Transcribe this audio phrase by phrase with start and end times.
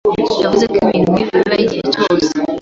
[0.43, 2.29] yavuze ko ibintu nkibi bibaho igihe cyose.